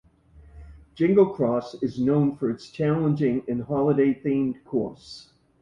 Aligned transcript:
Jingle 0.95 1.27
Cross 1.27 1.75
is 1.83 1.99
known 1.99 2.35
for 2.35 2.49
its 2.49 2.71
challenging 2.71 3.43
and 3.47 3.61
holiday 3.61 4.15
themed 4.19 4.63
course. 4.65 5.29